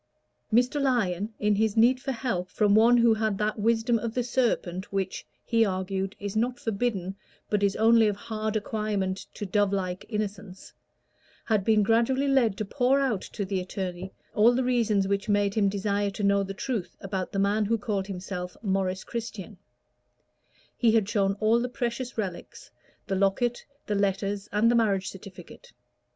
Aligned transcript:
Mr. 0.51 0.81
Lyon, 0.81 1.31
in 1.39 1.53
his 1.53 1.77
need 1.77 1.99
for 2.01 2.11
help 2.11 2.49
from 2.49 2.73
one 2.73 2.97
who 2.97 3.13
had 3.13 3.37
that 3.37 3.59
wisdom 3.59 3.99
of 3.99 4.15
the 4.15 4.23
serpent 4.23 4.91
which, 4.91 5.27
he 5.45 5.63
argued, 5.63 6.15
is 6.19 6.35
not 6.35 6.57
forbidden, 6.59 7.15
but 7.51 7.61
is 7.61 7.75
only 7.75 8.07
of 8.07 8.15
hard 8.15 8.55
acquirement 8.55 9.27
to 9.35 9.45
dovelike 9.45 10.03
innocence, 10.09 10.73
had 11.45 11.63
been 11.63 11.83
gradually 11.83 12.27
led 12.27 12.57
to 12.57 12.65
pour 12.65 12.99
out 12.99 13.21
to 13.21 13.45
the 13.45 13.59
attorney 13.59 14.11
all 14.33 14.53
the 14.55 14.63
reasons 14.63 15.07
which 15.07 15.29
made 15.29 15.53
him 15.53 15.69
desire 15.69 16.09
to 16.09 16.23
know 16.23 16.41
the 16.41 16.51
truth 16.55 16.97
about 16.99 17.31
the 17.31 17.37
man 17.37 17.65
who 17.65 17.77
called 17.77 18.07
himself 18.07 18.57
Maurice 18.63 19.03
Christian: 19.03 19.55
he 20.75 20.93
had 20.93 21.07
shown 21.07 21.35
all 21.39 21.59
the 21.59 21.69
precious 21.69 22.17
relics, 22.17 22.71
the 23.05 23.13
locket, 23.15 23.63
the 23.85 23.93
letters, 23.93 24.49
and 24.51 24.71
the 24.71 24.75
marriage 24.75 25.09
certificate. 25.09 25.73